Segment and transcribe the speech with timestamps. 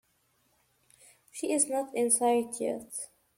[1.31, 3.11] She is not in sight yet?